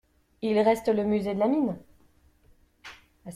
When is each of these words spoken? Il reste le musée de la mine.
Il 0.41 0.59
reste 0.59 0.87
le 0.87 1.03
musée 1.03 1.35
de 1.35 1.39
la 1.39 1.47
mine. 1.47 1.75